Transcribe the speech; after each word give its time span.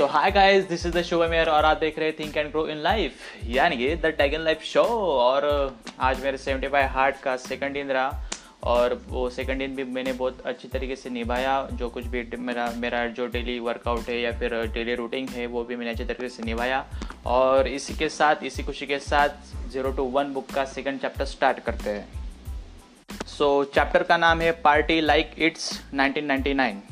So 0.00 0.06
hi 0.06 0.30
guys 0.30 0.64
this 0.64 0.84
is 0.86 0.92
the 0.92 1.02
show 1.02 1.18
mayor 1.28 1.48
और 1.48 1.64
आप 1.64 1.76
देख 1.76 1.98
रहे 1.98 2.12
think 2.12 2.36
and 2.36 2.50
grow 2.50 2.66
in 2.66 2.76
life 2.76 3.14
यानी 3.46 3.76
कि 3.76 3.96
द 3.96 4.06
टैगन 4.06 4.40
लाइफ 4.40 4.62
शो 4.62 4.82
और 4.82 5.44
आज 6.00 6.22
मेरे 6.24 6.38
सेवेंटी 6.38 6.68
फाइव 6.68 6.86
हार्ट 6.86 7.16
का 7.16 7.36
सेकंड 7.36 7.72
दिन 7.72 7.88
रहा। 7.88 8.30
और 8.64 8.94
वो 9.08 9.28
सेकंड 9.30 9.58
दिन 9.58 9.74
भी 9.76 9.84
मैंने 9.84 10.12
बहुत 10.12 10.40
अच्छी 10.46 10.68
तरीके 10.68 10.96
से 10.96 11.10
निभाया। 11.10 11.68
जो 11.72 11.88
कुछ 11.88 12.06
भी 12.06 12.22
मेरा 12.38 12.70
मेरा 12.76 13.06
जो 13.08 13.26
डेली 13.26 13.58
वर्कआउट 13.58 14.08
है 14.08 14.20
या 14.20 14.32
फिर 14.32 14.54
डेली 14.72 14.94
रूटीन 14.94 15.28
है 15.28 15.46
वो 15.46 15.64
भी 15.64 15.76
मैंने 15.76 15.90
अच्छी 15.90 16.04
तरीके 16.04 16.28
से 16.28 16.42
निभाया। 16.42 16.84
और 17.26 17.68
इसी 17.68 17.94
के 17.94 18.08
साथ 18.08 18.44
इसी 18.44 18.62
खुशी 18.62 18.86
के 18.86 18.98
साथ 18.98 19.28
ज़ीरो 19.68 19.92
टू 19.92 20.04
वन 20.04 20.32
बुक 20.32 20.46
का 20.50 20.64
सेकंड 20.64 21.00
चैप्टर 21.00 21.24
स्टार्ट 21.24 21.58
करते 21.58 21.90
हैं। 21.90 22.08
सो 23.26 23.64
so, 23.64 23.74
चैप्टर 23.74 24.02
का 24.02 24.16
नाम 24.16 24.40
है 24.40 24.52
पार्टी 24.62 25.00
लाइक 25.00 25.34
इट्स 25.38 25.70
1999 25.94 26.89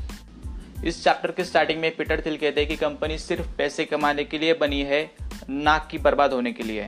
इस 0.84 1.04
चैप्टर 1.04 1.30
के 1.30 1.44
स्टार्टिंग 1.44 1.80
में 1.80 1.96
पीटर 1.96 2.22
थिल 2.26 2.36
कहते 2.36 2.60
हैं 2.60 2.70
कि 2.70 2.76
कंपनी 2.76 3.18
सिर्फ़ 3.18 3.46
पैसे 3.58 3.84
कमाने 3.84 4.24
के 4.24 4.38
लिए 4.38 4.54
बनी 4.54 4.82
है 4.82 5.10
ना 5.50 5.88
कि 5.90 5.98
बर्बाद 5.98 6.32
होने 6.32 6.52
के 6.52 6.62
लिए। 6.62 6.86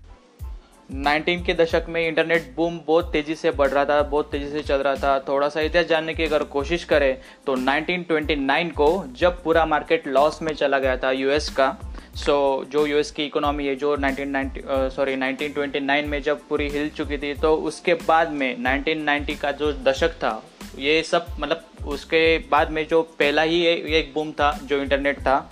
19 0.95 1.45
के 1.47 1.55
दशक 1.55 1.87
में 1.89 2.09
इंटरनेट 2.09 2.53
बूम 2.57 2.81
बहुत 2.87 3.13
तेज़ी 3.13 3.35
से 3.35 3.51
बढ़ 3.51 3.69
रहा 3.69 3.85
था 3.85 4.03
बहुत 4.03 4.31
तेज़ी 4.31 4.51
से 4.51 4.63
चल 4.63 4.77
रहा 4.77 4.95
था। 4.95 5.25
थोड़ा 5.29 5.49
सा 5.49 5.61
इतिहास 5.61 5.87
जानने 5.87 6.15
की 6.15 6.25
अगर 6.25 6.43
कोशिश 6.43 6.85
करें 6.85 7.19
तो 7.47 7.57
1929 7.57 8.71
को 8.73 9.05
जब 9.17 9.43
पूरा 9.43 9.67
मार्केट 9.67 10.07
लॉस 10.07 10.43
में 10.43 10.55
चला 10.55 10.79
गया 10.79 10.97
था 10.97 11.11
यूएस 11.11 11.49
का 11.49 11.77
सो 12.15 12.63
so, 12.65 12.71
जो 12.71 12.87
यूएस 12.87 13.11
की 13.11 13.25
इकोनॉमी 13.25 13.67
है 13.67 13.77
जो 13.77 13.97
1990 13.97 14.91
सॉरी 14.91 15.17
uh, 15.17 15.23
1929 15.23 16.07
में 16.07 16.23
जब 16.23 16.41
पूरी 16.49 16.69
हिल 16.69 16.89
चुकी 16.89 17.19
थी 17.19 17.35
तो 17.35 17.55
उसके 17.55 17.95
बाद 17.95 18.31
में 18.31 18.57
1990 18.57 19.39
का 19.39 19.53
जो 19.53 19.73
दशक 19.73 20.11
था 20.11 20.43
ये 20.79 21.03
सब 21.03 21.27
मतलब 21.41 21.65
उसके 21.91 22.39
बाद 22.39 22.71
में 22.71 22.87
जो 22.89 23.03
पहला 23.03 23.43
ही 23.43 23.67
एक 23.67 24.13
बूम 24.15 24.33
था, 24.33 24.59
जो 24.65 24.79
इंटरनेट 24.79 25.21
था। 25.21 25.51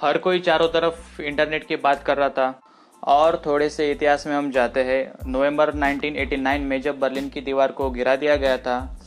हर 0.00 0.18
कोई 0.18 0.40
चारों 0.40 0.68
तरफ़ 0.68 1.22
इंटरनेट 1.22 1.66
की 1.66 1.76
बात 1.76 2.02
कर 2.04 2.16
रहा 2.16 2.28
था। 2.28 2.60
और 3.04 3.42
थोड़े 3.46 3.68
से 3.70 3.90
इतिहास 3.90 4.26
में 4.26 4.34
हम 4.34 4.50
जाते 4.50 4.82
हैं। 4.82 5.12
नवंबर 5.26 5.74
1989 5.74 6.60
में 6.60 6.80
जब 6.82 6.98
बर्लिन 6.98 7.28
की 7.28 7.40
दीवार 7.40 7.72
को 7.72 7.90
गिरा 7.90 8.16
दिया 8.16 8.36
गया 8.36 8.58
था, 8.58 9.00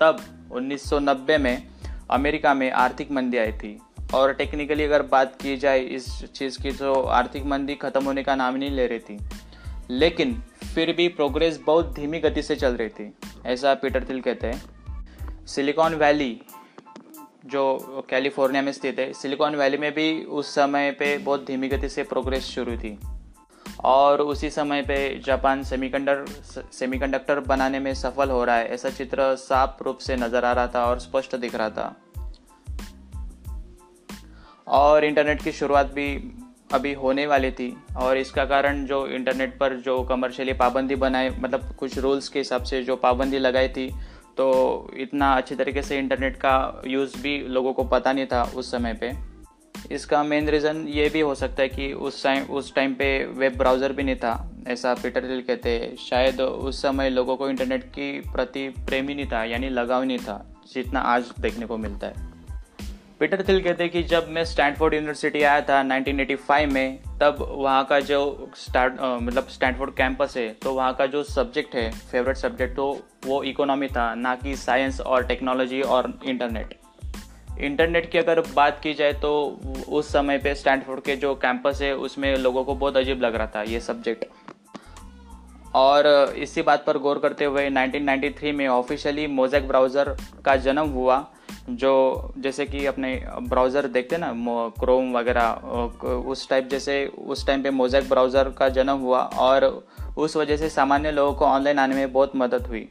तब 0.00 0.48
1990 0.52 1.38
में 1.38 1.62
अमेरिका 2.10 2.54
में 2.54 2.70
आर्थिक 2.70 3.10
मंदी 3.10 3.38
आई 3.38 3.52
थी। 3.52 3.78
और 4.14 4.32
टेक्निकली 4.32 4.84
अगर 4.84 5.02
बात 5.02 5.34
की 5.42 5.56
जाए 5.56 5.80
इस 5.80 6.24
चीज़ 6.24 6.62
की 6.62 6.72
तो 6.72 6.94
आर्थिक 6.94 7.44
मंदी 7.44 7.74
खत्म 7.74 8.04
होने 8.04 8.22
का 8.22 8.34
नाम 8.34 8.56
नहीं 8.56 8.70
ले 8.70 8.86
रही 8.86 8.98
थी। 8.98 9.18
लेकिन 9.90 10.42
फिर 10.74 10.92
भी 10.92 11.08
प्रोग्रेस 11.08 11.60
बहुत 11.66 11.92
धीमी 11.94 12.18
गति 12.18 12.42
से 12.42 12.56
चल 12.56 12.72
रही 12.72 12.88
थी, 12.88 13.12
ऐसा 13.46 13.74
पीटर 13.74 14.04
थिल 14.08 14.20
कहते 14.20 14.46
हैं। 14.46 14.62
सिलिकॉन 15.46 15.94
वैली 15.94 16.40
जो 17.46 18.04
कैलिफ़ोर्निया 18.10 18.62
में 18.62 18.72
स्थित 18.72 18.98
है, 18.98 19.12
सिलिकॉन 19.12 19.56
वैली 19.56 19.78
में 19.78 19.92
भी 19.94 20.24
उस 20.24 20.54
समय 20.54 20.90
पे 20.90 21.16
बहुत 21.18 21.44
धीमी 21.46 21.68
गति 21.68 21.88
से 21.88 22.02
प्रोग्रेस 22.02 22.44
शुरू 22.44 22.76
थी। 22.76 22.98
और 23.84 24.20
उसी 24.20 24.50
समय 24.50 24.82
पे 24.82 24.96
जापान 25.26 25.62
सेमीकंडर 25.62 26.24
सेमीकंडक्टर 26.72 27.40
बनाने 27.40 27.80
में 27.80 27.92
सफल 27.94 28.30
हो 28.30 28.44
रहा 28.44 28.56
है, 28.56 28.68
ऐसा 28.68 28.90
चित्र 28.90 29.34
साफ़ 29.36 29.82
रूप 29.84 29.98
से 29.98 30.16
नज़र 30.16 30.44
आ 30.44 30.52
रहा 30.52 30.66
था 30.66 30.84
और 30.86 30.98
स्पष्ट 31.00 31.36
दिख 31.36 31.54
रहा 31.54 31.70
था। 31.70 31.96
और 34.66 35.04
इंटरनेट 35.04 35.42
की 35.42 35.52
शुरुआत 35.52 35.92
भी 35.92 36.14
अभी 36.72 36.92
होने 36.92 37.26
वाली 37.26 37.50
थी 37.50 37.76
और 37.96 38.16
इसका 38.16 38.44
कारण 38.44 38.84
जो 38.86 39.06
इंटरनेट 39.06 39.58
पर 39.58 39.74
जो 39.76 40.02
कमर्शियली 40.02 40.52
पाबंदी 40.52 40.94
बनाए 40.94 41.28
मतलब 41.38 41.74
कुछ 41.78 41.98
रूल्स 41.98 42.28
के 42.28 42.38
हिसाब 42.38 42.62
से 42.62 42.82
जो 42.82 42.96
पाबंदी 42.96 43.38
लगाई 43.38 43.68
थी 43.68 43.88
तो 44.36 44.46
इतना 44.96 45.32
अच्छे 45.34 45.56
तरीके 45.56 45.82
से 45.82 45.98
इंटरनेट 45.98 46.36
का 46.36 46.82
यूज़ 46.86 47.20
भी 47.22 47.38
लोगों 47.48 47.72
को 47.72 47.84
पता 47.84 48.12
नहीं 48.12 48.26
था 48.26 48.42
उस 48.56 48.70
समय 48.70 48.94
पे। 48.94 49.12
इसका 49.94 50.22
मेन 50.22 50.48
रीज़न 50.48 50.86
ये 50.88 51.08
भी 51.08 51.20
हो 51.20 51.34
सकता 51.34 51.62
है 51.62 51.68
कि 51.68 51.92
उस 51.92 52.22
टाइम 52.24 52.44
उस 52.44 52.74
टाइम 52.74 52.94
पे 52.94 53.24
वेब 53.24 53.56
ब्राउज़र 53.58 53.92
भी 53.92 54.02
नहीं 54.02 54.16
था, 54.16 54.50
ऐसा 54.68 54.94
पीटर 54.94 55.20
दिल 55.20 55.42
कहते 55.42 55.70
हैं। 55.70 55.96
शायद 55.96 56.40
उस 56.40 56.82
समय 56.82 57.10
लोगों 57.10 57.36
को 57.36 57.48
इंटरनेट 57.50 57.84
की 57.84 58.10
प्रति 58.20 58.68
प्रेम 58.68 59.08
ही 59.08 59.14
नहीं 59.14 59.26
था, 59.26 59.44
यानी 59.44 59.68
लगाव 59.68 60.02
नहीं 60.02 60.18
था, 60.18 60.44
जितना 60.74 61.00
आज 61.00 61.32
देखने 61.40 61.66
को 61.66 61.76
मिलता 61.76 62.06
है। 62.06 62.30
पीटर 63.20 63.44
थिल 63.48 63.62
कहते 63.62 63.82
हैं 63.82 63.92
कि 63.92 64.02
जब 64.02 64.28
मैं 64.28 64.44
स्टैंडफोर्ड 64.44 64.94
यूनिवर्सिटी 64.94 65.42
आया 65.42 65.60
था 65.60 65.82
1985 65.82 66.66
में 66.66 66.98
तब 67.22 67.36
वहाँ 67.50 67.84
का 67.84 68.00
जो 68.00 68.50
स्टार्ट 68.56 68.94
मतलब 69.00 69.48
स्टैंडफोर्ड 69.48 69.94
कैंपस 69.94 70.34
है 70.36 70.48
तो 70.62 70.74
वहाँ 70.74 70.94
का 70.94 71.06
जो 71.06 71.22
सब्जेक्ट 71.22 71.74
है 71.74 71.90
फेवरेट 71.92 72.36
सब्जेक्ट 72.36 72.76
तो 72.76 73.00
वो 73.26 73.42
इकोनॉमी 73.42 73.88
था, 73.88 74.14
ना 74.14 74.34
कि 74.34 74.56
साइंस 74.56 75.00
और 75.00 75.26
टेक्नोलॉजी 75.26 75.82
और 75.82 76.18
इंटरनेट 76.24 76.78
इंटरनेट 77.58 78.10
की 78.10 78.18
अगर 78.18 78.40
बात 78.40 78.80
की 78.82 78.94
जाए 78.94 79.12
तो 79.12 79.60
उस 79.88 80.12
समय 80.12 80.38
पे 80.38 80.54
स्टैंडफोर्ड 80.54 81.00
के 81.00 81.16
जो 81.16 81.34
कैंपस 81.34 81.78
है, 81.82 81.96
उसमें 81.96 82.36
लोगों 82.36 82.64
को 82.64 82.74
बहुत 82.74 82.96
अजीब 82.96 83.22
लग 83.22 83.34
रहा 83.34 83.46
था 83.46 83.62
ये 83.62 83.80
सब्जेक्ट 83.80 84.24
और, 85.74 86.34
इसी 86.36 86.62
बात 86.62 86.84
पर 86.86 86.98
गौर 86.98 87.18
करते 87.18 87.44
हुए 87.44 87.70
1993 87.70 88.52
में 88.52 88.68
ऑफिशियली 88.68 89.26
मोजैक 89.26 89.68
ब्राउज़र 89.68 90.16
का 90.44 90.56
जन्म 90.56 90.88
हुआ 90.88 91.26
जो 91.70 92.32
जैसे 92.38 92.64
कि 92.66 92.84
अपने 92.86 93.14
ब्राउज़र 93.40 93.86
देखते 93.88 94.16
ना 94.18 94.32
क्रोम 94.80 95.12
वगैरह 95.16 95.50
उस 96.26 96.48
टाइप 96.48 96.68
जैसे, 96.68 97.04
उस 97.06 97.46
टाइम 97.46 97.62
पे 97.62 97.70
मोजैक 97.70 98.08
ब्राउज़र 98.08 98.50
का 98.50 98.68
जन्म 98.70 98.98
हुआ 98.98 99.20
और 99.38 99.64
उस 100.16 100.36
वजह 100.36 100.56
से 100.56 100.68
सामान्य 100.68 101.10
लोगों 101.10 101.34
को 101.34 101.44
ऑनलाइन 101.44 101.78
आने 101.78 101.94
में 101.94 102.12
बहुत 102.12 102.32
मदद 102.36 102.66
हुई, 102.66 102.88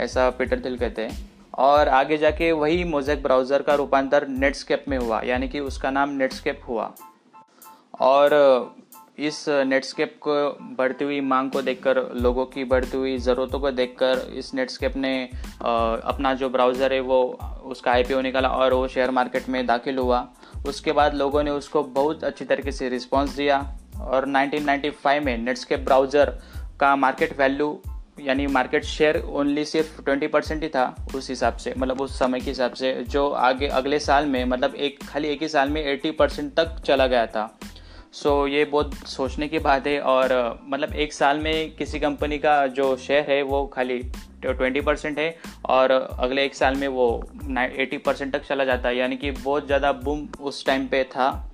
ऐसा 0.00 0.28
पीटर 0.30 0.58
दिल 0.58 0.78
कहते 0.78 1.02
हैं। 1.02 1.26
और 1.58 1.88
आगे 1.90 2.16
जाके 2.18 2.50
वही 2.54 2.82
मोजैक 2.86 3.22
ब्राउज़र 3.22 3.62
का 3.62 3.74
रूपांतर 3.74 4.26
नेटस्केप 4.28 4.84
में 4.88 4.98
हुआ, 4.98 5.20
यानी 5.20 5.48
कि 5.48 5.60
उसका 5.60 5.90
नाम 5.90 6.10
नेटस्केप 6.10 6.60
हुआ। 6.68 6.92
और 8.00 8.76
इस 9.18 9.44
नेटस्केप 9.48 10.14
को 10.22 10.34
बढ़ती 10.76 11.04
हुई 11.04 11.20
मांग 11.22 11.50
को 11.50 11.62
देखकर, 11.62 11.98
लोगों 12.14 12.44
की 12.46 12.64
बढ़ती 12.64 12.96
हुई 12.96 13.16
ज़रूरतों 13.18 13.60
को 13.60 13.70
देखकर, 13.70 14.18
इस 14.34 14.52
नेटस्केप 14.54 14.96
ने 14.96 15.12
अपना 15.62 16.34
जो 16.34 16.48
ब्राउज़र 16.50 16.92
है 16.92 17.00
वो 17.00 17.38
उसका 17.68 17.92
आई 17.92 18.04
निकाला 18.10 18.48
और 18.48 18.74
वो 18.74 18.88
शेयर 18.88 19.10
मार्केट 19.10 19.48
में 19.48 19.66
दाखिल 19.66 19.98
हुआ। 19.98 20.28
उसके 20.66 20.92
बाद 20.92 21.14
लोगों 21.14 21.42
ने 21.42 21.50
उसको 21.50 21.82
बहुत 21.82 22.24
अच्छी 22.24 22.44
तरीके 22.44 22.72
से 22.72 22.88
रिस्पॉन्स 22.88 23.30
दिया 23.30 23.78
और 24.00 24.26
1995 24.28 25.20
में 25.20 25.38
नेटस्केप 25.38 25.80
ब्राउज़र 25.80 26.38
का 26.80 26.96
मार्केट 26.96 27.38
वैल्यू 27.38 27.80
यानी 28.20 28.46
मार्केट 28.46 28.84
शेयर 28.84 29.22
ओनली 29.30 29.64
सिर्फ़ 29.64 30.02
20 30.02 30.28
परसेंट 30.28 30.62
ही 30.62 30.68
था 30.68 31.06
उस 31.14 31.28
हिसाब 31.28 31.56
से 31.56 31.74
मतलब 31.78 32.00
उस 32.00 32.18
समय 32.18 32.40
के 32.40 32.50
हिसाब 32.50 32.72
से 32.72 33.04
जो 33.08 33.28
आगे 33.30 33.66
अगले 33.66 33.98
साल 33.98 34.26
में 34.26 34.44
मतलब 34.44 34.74
एक 34.74 34.98
खाली 35.08 35.28
एक 35.28 35.42
ही 35.42 35.48
साल 35.48 35.68
में 35.68 36.02
80 36.02 36.12
परसेंट 36.18 36.54
तक 36.54 36.78
चला 36.84 37.06
गया 37.06 37.26
था। 37.26 37.58
सो 38.12 38.46
so, 38.46 38.52
ये 38.52 38.64
बहुत 38.64 38.94
सोचने 38.94 39.48
की 39.48 39.58
बात 39.58 39.86
है 39.86 40.00
और 40.00 40.60
मतलब 40.68 40.94
एक 40.94 41.12
साल 41.12 41.38
में 41.38 41.76
किसी 41.76 42.00
कंपनी 42.00 42.38
का 42.38 42.66
जो 42.66 42.96
शेयर 42.96 43.30
है 43.30 43.42
वो 43.42 43.66
खाली 43.66 44.10
ट्वेंटी 44.42 44.80
परसेंट 44.80 45.18
है 45.18 45.34
और 45.66 45.90
अगले 45.90 46.44
एक 46.44 46.54
साल 46.54 46.74
में 46.74 46.88
वो 46.88 47.08
एटी 47.50 47.98
परसेंट 47.98 48.32
तक 48.32 48.44
चला 48.44 48.64
जाता 48.64 48.88
है, 48.88 48.96
यानी 48.96 49.16
कि 49.16 49.30
बहुत 49.30 49.66
ज़्यादा 49.66 49.92
बूम 49.94 50.26
उस 50.40 50.64
टाइम 50.66 50.86
पे 50.86 51.04
था। 51.06 51.44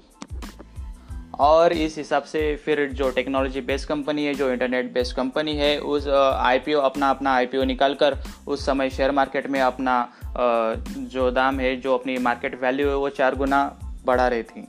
और 1.41 1.73
इस 1.73 1.97
हिसाब 1.99 2.23
से 2.23 2.41
फिर 2.57 2.85
जो 2.89 3.11
टेक्नोलॉजी 3.11 3.61
बेस्ड 3.61 3.89
कंपनी 3.89 4.25
है, 4.25 4.35
जो 4.35 4.51
इंटरनेट 4.53 4.93
बेस्ड 4.93 5.17
कंपनी 5.17 5.55
है, 5.57 5.79
उस 5.79 6.07
आईपीओ 6.09 6.81
अपना 6.81 7.11
अपना 7.11 7.33
आईपीओ 7.33 7.65
निकाल 7.65 7.95
कर 7.95 8.17
उस 8.47 8.67
समय 8.67 8.91
शेयर 8.91 9.11
मार्केट 9.11 9.47
में 9.47 9.61
अपना 9.61 9.97
जो 10.37 11.31
दाम 11.31 11.61
है, 11.61 11.75
जो 11.77 11.97
अपनी 11.99 12.19
मार्केट 12.19 12.61
वैल्यू 12.63 12.89
है, 12.89 12.97
वो 12.97 13.09
चार 13.11 13.35
गुना 13.35 13.65
बढ़ा 14.05 14.29
रही 14.29 14.43
थी। 14.43 14.67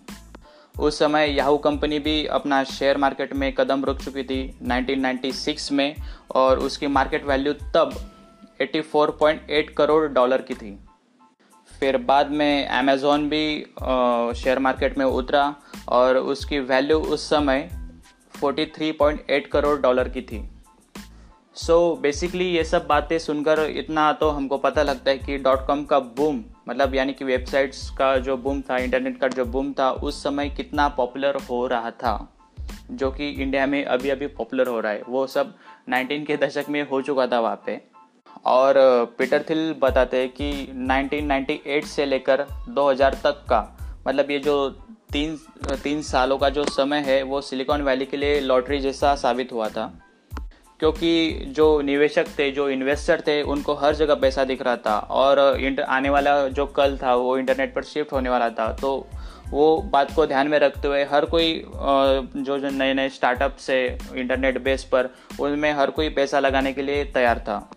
उस 0.76 0.98
समय 1.00 1.30
याहू 1.32 1.58
कंपनी 1.58 2.00
भी 2.00 2.26
अपना 2.28 2.64
शेयर 2.64 2.98
मार्केट 2.98 3.34
में 3.34 3.52
कदम 3.54 3.84
रुक 3.86 4.02
चुकी 4.02 4.24
थी 4.24 4.40
1996 4.64 5.72
में 5.72 5.96
और 6.36 6.60
उसकी 6.60 6.88
मार्केट 6.88 7.26
वैल्यू 7.26 7.54
तब 7.54 7.94
84.8 8.62 9.70
करोड़ 9.70 10.08
डॉलर 10.08 10.42
की 10.42 10.54
थी। 10.54 10.80
फिर 11.80 11.98
बाद 11.98 12.32
में 12.32 12.68
अमेज़ोन 12.68 13.30
भी 13.30 13.66
शेयर 14.42 14.60
मार्केट 14.60 14.98
में 14.98 15.06
उतरा 15.06 15.56
और 15.90 16.18
उसकी 16.18 16.60
वैल्यू 16.60 17.00
उस 17.00 17.30
समय 17.30 17.70
43.8 18.44 19.48
करोड़ 19.48 19.80
डॉलर 19.82 20.10
की 20.10 20.22
थी। 20.22 20.50
सो 21.56 21.96
so, 21.96 22.02
बेसिकली 22.02 22.46
ये 22.46 22.64
सब 22.64 22.88
बातें 22.88 23.20
सुनकर 23.20 23.60
इतना 23.60 24.12
तो 24.14 24.30
हमको 24.30 24.58
पता 24.58 24.84
लगता 24.84 25.12
है 25.12 25.18
कि 25.18 25.38
डॉट 25.38 25.66
कॉम 25.68 25.84
का 25.84 26.00
बूम 26.00 26.44
मतलब 26.70 26.96
यानी 26.96 27.14
कि 27.14 27.26
वेबसाइट्स 27.26 27.90
का 27.90 28.18
जो 28.18 28.38
बूम 28.38 28.62
था 28.62 28.78
इंटरनेट 28.78 29.20
का 29.20 29.28
जो 29.28 29.46
बूम 29.46 29.74
था 29.74 29.92
उस 29.92 30.24
समय 30.24 30.50
कितना 30.50 30.88
पॉपुलर 30.88 31.36
हो 31.50 31.68
रहा 31.68 31.92
था। 31.92 32.35
जो 32.92 33.12
कि 33.12 33.30
इंडिया 33.30 33.66
में 33.66 33.86
अभी 33.86 34.10
अभी 34.10 34.28
पॉपुलर 34.28 34.68
हो 34.68 34.80
रहा 34.80 34.92
है, 34.92 35.02
वो 35.10 35.28
सब 35.28 35.56
19 35.90 36.26
के 36.26 36.38
दशक 36.38 36.66
में 36.70 36.90
हो 36.90 37.02
चुका 37.02 37.28
था 37.28 37.40
वहाँ 37.40 37.64
पे। 37.66 37.82
और 38.46 38.74
पीटर 39.18 39.46
थिल 39.50 39.76
बताते 39.80 40.18
हैं 40.18 40.30
कि 40.30 40.72
1998 40.74 41.86
से 41.86 42.06
लेकर 42.06 42.46
2000 42.70 43.14
तक 43.14 43.32
का 43.32 43.78
मतलब 44.08 44.32
ये 44.32 44.40
जो 44.40 44.70
तीन 45.12 45.38
तीन 45.84 46.02
सालों 46.02 46.38
का 46.38 46.50
जो 46.50 46.64
समय 46.64 46.98
है, 46.98 47.24
वो 47.24 47.42
सिलिकॉन 47.42 47.82
वैली 47.82 48.06
के 48.06 48.18
लिए 48.18 48.40
लॉटरी 48.40 48.80
जैसा 48.80 49.16
साबित 49.16 49.52
हुआ 49.52 49.70
था। 49.70 49.94
क्योंकि 50.80 51.32
जो 51.48 51.82
निवेशक 51.82 52.26
थे, 52.40 52.52
जो 52.52 52.70
इन्वेस्टर 52.70 53.22
थे, 53.22 53.42
उनको 53.42 53.74
हर 53.74 53.96
जगह 53.96 54.16
पैसा 54.16 54.44
दिख 54.44 54.62
रहा 54.62 54.78
था। 54.78 55.00
और 55.00 55.60
इंटर 55.60 55.84
आने 55.84 56.10
वाला 56.10 56.48
जो 56.48 56.66
कल 56.66 56.98
था, 56.98 57.16
वो 57.16 57.38
इंटरनेट 57.38 57.76
पर 57.76 57.84
शिफ्ट 57.84 58.14
होने 58.14 58.30
वाला 58.30 58.50
था। 58.50 58.74
तो 58.74 59.08
वो 59.50 59.78
बात 59.92 60.12
को 60.16 60.26
ध्यान 60.26 60.48
में 60.48 60.58
रखते 60.60 60.88
हुए 60.88 61.04
हर 61.04 61.26
कोई 61.26 61.54
जो 61.68 62.58
जो 62.60 62.70
नए 62.70 62.94
नए 62.94 63.10
स्टार्टअप 63.10 63.56
से 63.60 63.78
इंटरनेट 64.16 64.62
बेस 64.64 64.84
पर, 64.84 65.10
उनमें 65.40 65.72
हर 65.74 65.90
कोई 65.92 66.10
पैसा 66.12 66.40
लगाने 66.40 66.74
के 66.74 66.82
लिए 66.82 67.04
तैयार 67.14 67.40
था। 67.40 67.68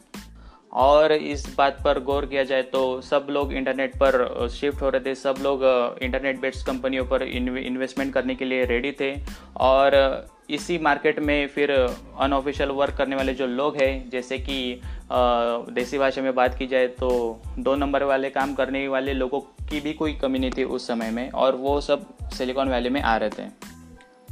और 0.73 1.13
इस 1.13 1.45
बात 1.59 1.79
पर 1.85 1.99
गौर 2.05 2.25
किया 2.27 2.43
जाए 2.45 2.63
तो 2.63 2.81
सब 3.01 3.27
लोग 3.31 3.53
इंटरनेट 3.53 3.95
पर 3.95 4.49
शिफ्ट 4.51 4.83
हो 4.83 4.89
रहे 4.89 5.01
थे। 5.01 5.15
सब 5.15 5.37
लोग 5.43 5.63
इंटरनेट 6.03 6.41
बेस्ड 6.41 6.67
कंपनियों 6.67 7.05
पर 7.05 7.23
इन्वेस्टमेंट 7.23 8.13
करने 8.15 8.35
के 8.35 8.45
लिए 8.45 8.65
रेडी 8.65 8.93
थे। 9.01 9.15
और 9.59 10.27
इसी 10.51 10.79
मार्केट 10.79 11.19
में 11.21 11.47
फिर 11.47 11.71
अनऑफिशियल 11.71 12.71
वर्क 12.71 12.95
करने 12.97 13.17
वाले 13.17 13.35
जो 13.35 13.47
लोग 13.47 13.77
हैं, 13.77 14.11
जैसे 14.11 14.39
कि 14.39 14.81
देसी 15.13 15.99
भाषा 15.99 16.23
में 16.23 16.35
बात 16.35 16.59
की 16.59 16.67
जाए 16.67 16.87
तो 16.87 17.41
दो 17.59 17.75
नंबर 17.77 18.03
वाले, 18.03 18.31
काम 18.31 18.55
करने 18.55 18.87
वाले 18.89 19.13
लोगों 19.15 19.41
की 19.71 19.81
भी 19.81 19.93
कोई 19.95 20.13
कमी 20.15 20.39
नहीं 20.39 20.51
थी 20.51 20.65
उस 20.67 20.87
समय 20.87 21.11
में 21.11 21.31
और 21.33 21.57
वो 21.57 21.81
सब 21.81 22.07
सिलिकॉन 22.33 22.69
वैली 22.69 22.89
में 22.89 23.01
आ 23.03 23.17
रहे 23.17 23.31
थे। 23.31 23.49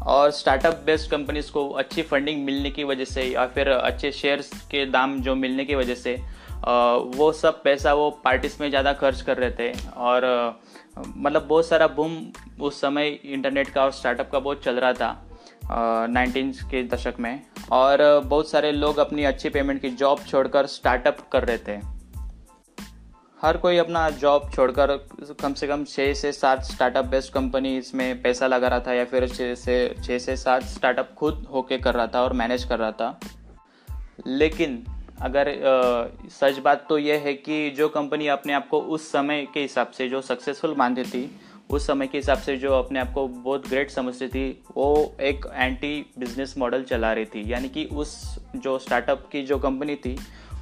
और 0.04 0.30
स्टार्टअप 0.30 0.82
बेस्ड 0.86 1.10
कंपनीज़ 1.10 1.50
को 1.52 1.68
अच्छी 1.70 2.02
फंडिंग 2.02 2.44
मिलने 2.44 2.70
की 2.70 2.84
वजह 2.84 3.04
से 3.04 3.22
या 3.24 3.46
फिर 3.46 3.68
अच्छे 3.68 4.10
शेयर्स 4.12 4.50
के 4.70 4.84
दाम 4.86 5.20
जो 5.22 5.34
मिलने 5.34 5.64
की 5.64 5.74
वजह 5.74 5.94
से 5.96 6.14
वो 7.16 7.30
सब 7.32 7.62
पैसा 7.62 7.92
वो 7.94 8.10
पार्टीज़ 8.24 8.56
में 8.60 8.68
ज़्यादा 8.70 8.92
खर्च 8.92 9.20
कर 9.22 9.36
रहे 9.36 9.50
थे। 9.50 9.72
और 9.96 10.24
मतलब 11.06 11.46
बहुत 11.46 11.66
सारा 11.66 11.86
बूम 11.88 12.16
उस 12.60 12.80
समय 12.80 13.08
इंटरनेट 13.08 13.68
का 13.68 13.84
और 13.84 13.90
स्टार्टअप 13.92 14.30
का 14.30 14.38
बहुत 14.38 14.64
चल 14.64 14.76
रहा 14.76 14.92
था 14.92 16.06
नाइनटीन 16.08 16.52
के 16.70 16.82
दशक 16.88 17.14
में। 17.20 17.40
और 17.72 17.98
बहुत 18.20 18.50
सारे 18.50 18.72
लोग 18.72 18.98
अपनी 18.98 19.24
अच्छी 19.24 19.48
पेमेंट 19.48 19.80
की 19.82 19.90
जॉब 19.92 20.24
छोड़कर 20.28 20.66
स्टार्टअप 20.68 21.18
कर 21.32 21.44
रहे 21.44 21.58
थे। 21.58 21.80
हर 23.46 23.56
कोई 23.56 23.76
अपना 23.76 24.08
जॉब 24.10 24.50
छोड़कर 24.54 24.90
कम 25.40 25.52
से 25.54 25.66
कम 25.66 25.84
छः 25.84 26.12
से 26.14 26.32
सात 26.32 26.62
स्टार्टअप 26.62 27.04
बेस्ड 27.04 27.32
कंपनी 27.32 27.76
इसमें 27.78 28.22
पैसा 28.22 28.46
लगा 28.46 28.68
रहा 28.68 28.80
था 28.80 28.94
या 28.94 29.04
फिर 29.04 29.28
छः 29.28 29.54
से 29.54 29.94
छः 30.04 30.18
से 30.18 30.36
सात 30.36 30.62
स्टार्टअप 30.62 31.14
खुद 31.16 31.46
होके 31.54 31.78
कर 31.78 31.94
रहा 31.94 32.06
था 32.06 32.22
और 32.22 32.32
मैनेज 32.32 32.64
कर 32.64 32.78
रहा 32.78 32.92
था। 32.92 33.20
लेकिन 34.26 34.84
अगर 35.22 35.48
आ, 35.48 36.28
सच 36.28 36.58
बात 36.58 36.86
तो 36.88 36.98
यह 36.98 37.22
है 37.24 37.34
कि 37.34 37.70
जो 37.70 37.88
कंपनी 37.88 38.26
अपने 38.26 38.52
आप 38.52 38.68
को 38.68 38.80
उस 38.80 39.10
समय 39.12 39.46
के 39.54 39.60
हिसाब 39.60 39.90
से 39.90 40.08
जो 40.08 40.20
सक्सेसफुल 40.22 40.74
मानती 40.78 41.04
थी 41.04 41.40
उस 41.70 41.86
समय 41.86 42.06
के 42.06 42.18
हिसाब 42.18 42.38
से 42.38 42.56
जो 42.56 42.72
अपने 42.72 43.00
आप 43.00 43.12
को 43.12 43.28
बहुत 43.28 43.68
ग्रेट 43.68 43.90
समझती 43.90 44.28
थी 44.28 44.48
वो 44.76 45.16
एक 45.20 45.46
एंटी 45.54 46.12
बिज़नेस 46.18 46.54
मॉडल 46.58 46.82
चला 46.82 47.12
रही 47.12 47.24
थी। 47.24 47.52
यानी 47.52 47.68
कि 47.68 47.84
उस 47.84 48.38
जो 48.56 48.78
स्टार्टअप 48.78 49.28
की 49.32 49.42
जो 49.42 49.58
कंपनी 49.58 49.96
थी 49.96 50.18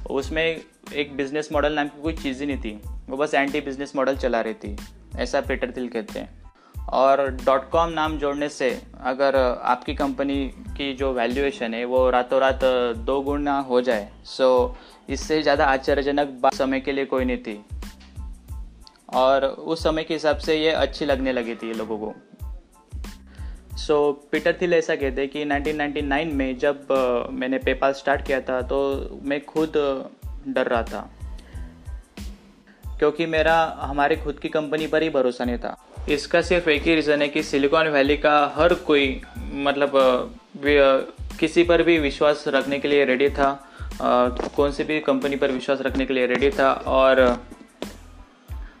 उसमें 0.09 0.61
एक 0.93 1.15
बिज़नेस 1.17 1.49
मॉडल 1.51 1.73
नाम 1.73 1.87
की 1.87 2.01
कोई 2.01 2.13
चीज़ 2.13 2.39
ही 2.39 2.45
नहीं 2.45 2.57
थी। 2.57 2.79
वो 3.09 3.17
बस 3.17 3.33
एंटी 3.33 3.61
बिज़नेस 3.61 3.95
मॉडल 3.95 4.15
चला 4.15 4.41
रही 4.41 4.53
थी। 4.53 4.75
ऐसा 5.17 5.41
पीटर 5.41 5.71
थिल 5.77 5.87
कहते 5.89 6.19
हैं। 6.19 6.43
और 6.75 7.29
डॉट 7.45 7.69
कॉम 7.69 7.89
नाम 7.89 8.17
जोड़ने 8.17 8.49
से 8.49 8.69
अगर 9.01 9.35
आपकी 9.63 9.93
कंपनी 9.95 10.47
की 10.77 10.93
जो 10.93 11.11
वैल्यूएशन 11.13 11.73
है, 11.73 11.85
वो 11.85 12.09
रातों 12.09 12.39
रात 12.39 12.63
दो 12.97 13.21
गुना 13.21 13.59
हो 13.59 13.81
जाए 13.81 14.09
सो 14.25 14.75
इससे 15.09 15.41
ज़्यादा 15.41 15.65
आश्चर्यजनक 15.65 16.27
बात 16.41 16.53
समय 16.53 16.79
के 16.79 16.91
लिए 16.91 17.05
कोई 17.05 17.25
नहीं 17.25 17.37
थी। 17.37 17.65
और 19.13 19.45
उस 19.45 19.83
समय 19.83 20.03
के 20.03 20.13
हिसाब 20.13 20.37
से 20.37 20.55
ये 20.55 20.71
अच्छी 20.71 21.05
लगने 21.05 21.33
लगी 21.33 21.55
थी 21.55 21.73
लोगों 21.73 21.97
को। 21.97 22.13
सो 23.77 24.11
पीटर 24.31 24.55
थिल 24.61 24.73
ऐसा 24.73 24.95
कहते 24.95 25.21
हैं 25.21 25.29
कि 25.29 25.45
1999 25.45 26.33
में 26.33 26.57
जब 26.57 26.87
मैंने 27.31 27.57
पेपाल 27.57 27.93
स्टार्ट 27.93 28.25
किया 28.25 28.41
था 28.41 28.61
तो 28.61 29.09
मैं 29.23 29.45
खुद 29.45 29.73
डर 30.47 30.67
रहा 30.67 30.83
था। 30.83 31.11
क्योंकि 32.99 33.25
मेरा, 33.25 33.77
हमारे 33.79 34.15
खुद 34.15 34.39
की 34.39 34.49
कंपनी 34.49 34.87
पर 34.87 35.03
ही 35.03 35.09
भरोसा 35.09 35.45
नहीं 35.45 35.57
था। 35.57 35.85
इसका 36.09 36.41
सिर्फ़ 36.41 36.69
एक 36.69 36.83
ही 36.83 36.95
रीज़न 36.95 37.21
है 37.21 37.27
कि 37.27 37.43
सिलिकॉन 37.43 37.87
वैली 37.87 38.17
का 38.17 38.53
हर 38.55 38.73
कोई 38.73 39.21
मतलब 39.37 39.91
किसी 41.39 41.63
पर 41.63 41.83
भी 41.83 41.99
विश्वास 41.99 42.43
रखने 42.47 42.79
के 42.79 42.87
लिए 42.87 43.05
रेडी 43.05 43.29
था। 43.29 43.71
कौन 44.55 44.71
सी 44.71 44.83
भी 44.83 44.99
कंपनी 44.99 45.35
पर 45.35 45.51
विश्वास 45.51 45.81
रखने 45.81 46.05
के 46.05 46.13
लिए 46.13 46.25
रेडी 46.25 46.49
था 46.49 46.71
और 46.71 47.43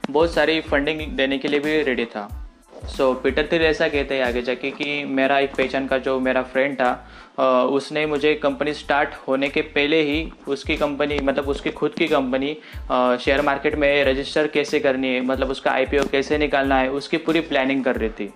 बहुत 0.09 0.33
सारी 0.33 0.61
फंडिंग 0.61 1.01
देने 1.17 1.37
के 1.37 1.47
लिए 1.47 1.59
भी 1.59 1.81
रेडी 1.81 2.05
था। 2.05 2.44
सो 2.87 3.13
पीटर 3.13 3.47
थिल 3.51 3.61
ऐसा 3.61 3.87
कहते 3.87 4.15
हैं 4.15 4.23
आगे 4.23 4.41
जाके 4.41 4.69
कि 4.71 5.03
मेरा 5.05 5.39
एक 5.39 5.55
पहचान 5.55 5.87
का 5.87 5.97
जो 5.97 6.19
मेरा 6.19 6.41
फ्रेंड 6.43 6.75
था 6.75 7.65
उसने 7.65 8.05
मुझे 8.05 8.33
कंपनी 8.33 8.73
स्टार्ट 8.73 9.09
होने 9.27 9.49
के 9.49 9.61
पहले 9.61 10.01
ही 10.01 10.31
उसकी 10.47 10.75
कंपनी 10.77 11.19
मतलब 11.19 11.49
उसकी 11.49 11.71
खुद 11.71 11.93
की 11.93 12.07
कंपनी 12.07 12.53
शेयर 12.91 13.41
मार्केट 13.41 13.75
में 13.75 14.03
रजिस्टर 14.05 14.47
कैसे 14.47 14.79
करनी 14.79 15.07
है 15.07 15.21
मतलब 15.21 15.49
उसका 15.49 15.71
आईपीओ 15.71 16.03
कैसे 16.11 16.37
निकालना 16.37 16.79
है, 16.79 16.89
उसकी 16.89 17.17
पूरी 17.17 17.39
प्लानिंग 17.41 17.83
कर 17.83 17.95
रही 17.95 18.09
थी। 18.09 18.33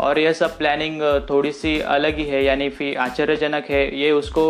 और 0.00 0.18
यह 0.18 0.32
सब 0.32 0.56
प्लानिंग 0.58 1.00
थोड़ी 1.30 1.52
सी 1.52 1.78
अलग 1.80 2.18
ही 2.18 2.24
है, 2.24 2.44
यानी 2.44 2.68
फिर 2.70 2.98
आश्चर्यजनक 2.98 3.70
है, 3.70 4.00
ये 4.00 4.10
उसको 4.10 4.44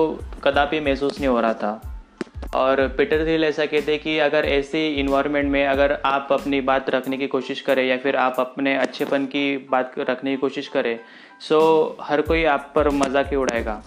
कदापि 0.45 0.81
महसूस 0.81 1.19
नहीं 1.19 1.29
हो 1.29 1.41
रहा 1.41 1.55
था। 1.55 1.90
और 2.55 2.87
पीटर 2.89 3.25
थिल 3.27 3.45
ऐसा 3.45 3.65
कहते 3.67 3.93
हैं 3.93 4.01
कि 4.03 4.19
अगर 4.19 4.45
ऐसे 4.45 4.89
इन्वायरमेंट 4.91 5.51
में 5.51 5.67
अगर 5.67 5.93
आप 6.05 6.29
अपनी 6.33 6.61
बात 6.61 6.91
रखने 6.91 7.17
की 7.17 7.27
कोशिश 7.27 7.61
करें 7.61 7.85
या 7.85 7.97
फिर 7.97 8.17
आप 8.17 8.37
अपने 8.39 8.77
अच्छेपन 8.77 9.27
की 9.27 9.57
बात 9.71 9.99
रखने 9.99 10.31
की 10.31 10.37
कोशिश 10.37 10.69
करें 10.69 10.99
सो 11.41 11.61
हर 12.01 12.21
कोई 12.23 12.45
आप 12.45 12.73
पर 12.75 12.91
मज़ाक 12.91 13.27
ही 13.27 13.37
उड़ाएगा? 13.37 13.83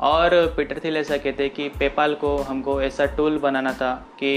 और 0.00 0.30
पीटर 0.56 0.80
थिल 0.84 0.96
ऐसा 0.96 1.16
कहते 1.16 1.42
हैं 1.42 1.52
कि 1.54 1.68
पेपाल 1.68 2.14
को 2.14 2.36
हमको 2.38 2.80
ऐसा 2.82 3.06
टूल 3.06 3.38
बनाना 3.38 3.72
था 3.72 3.94
कि 4.22 4.32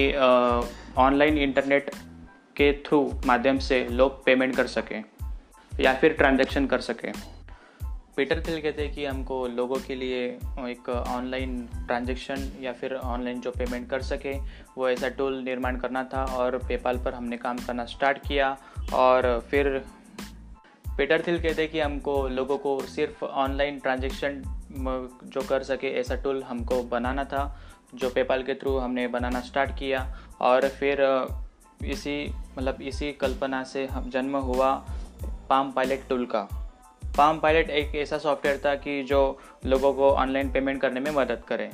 ऑनलाइन 0.97 1.37
इंटरनेट 1.37 1.89
के 2.55 2.71
थ्रू 2.85 3.01
माध्यम 3.25 3.57
से 3.59 3.87
लोग 3.91 4.23
पेमेंट 4.25 4.55
कर 4.55 4.67
सकें 4.67 5.03
या 5.79 5.93
फिर 5.93 6.13
ट्रांजैक्शन 6.13 6.65
कर 6.65 6.79
सकें। 6.79 7.11
पीटर 8.19 8.39
थिल 8.47 8.61
कहते 8.61 8.83
हैं 8.83 8.93
कि 8.93 9.05
हमको 9.05 9.35
लोगों 9.47 9.75
के 9.75 9.95
लिए 9.95 10.23
एक 10.69 10.89
ऑनलाइन 10.89 11.61
ट्रांजेक्शन 11.87 12.41
या 12.61 12.73
फिर 12.73 12.95
ऑनलाइन 12.95 13.39
जो 13.41 13.51
पेमेंट 13.51 13.89
कर 13.89 14.01
सके, 14.01 14.33
वो 14.77 14.89
ऐसा 14.89 15.09
टूल 15.09 15.37
निर्माण 15.43 15.77
करना 15.77 16.03
था 16.03 16.23
और 16.35 16.57
पेपाल 16.67 16.97
पर 16.97 17.13
हमने 17.13 17.37
काम 17.37 17.57
करना 17.57 17.85
स्टार्ट 17.85 18.17
किया 18.27 18.49
और 18.93 19.47
फिर 19.51 19.69
पीटर 20.97 21.23
थिल 21.27 21.41
कहते 21.41 21.61
हैं 21.61 21.71
कि 21.71 21.79
हमको 21.79 22.27
लोगों 22.27 22.57
को 22.57 22.79
सिर्फ़ 22.87 23.25
ऑनलाइन 23.25 23.79
ट्रांजेक्शन 23.79 24.43
जो 25.25 25.47
कर 25.49 25.63
सके 25.63 25.95
ऐसा 25.99 26.15
टूल 26.15 26.43
हमको 26.43 26.83
बनाना 26.83 27.23
था, 27.23 27.47
जो 27.95 28.09
पेपाल 28.09 28.43
के 28.43 28.53
थ्रू 28.53 28.77
हमने 28.77 29.07
बनाना 29.07 29.41
स्टार्ट 29.41 29.77
किया 29.79 30.07
और 30.41 30.69
फिर, 30.69 31.07
इसी 31.85 32.21
मतलब 32.57 32.81
इसी 32.81 33.11
कल्पना 33.13 33.63
से 33.63 33.85
हम 33.87 34.09
जन्म 34.09 34.37
हुआ 34.37 34.75
पाम 35.49 35.71
पायलट 35.71 36.09
टूल 36.09 36.25
का। 36.25 36.47
पाम 37.17 37.39
पायलट 37.39 37.69
एक 37.69 37.95
ऐसा 37.95 38.17
सॉफ्टवेयर 38.17 38.61
था 38.65 38.75
कि 38.75 39.01
जो 39.03 39.19
लोगों 39.65 39.93
को 39.93 40.09
ऑनलाइन 40.11 40.51
पेमेंट 40.51 40.81
करने 40.81 40.99
में 40.99 41.11
मदद 41.11 41.41
करे। 41.47 41.69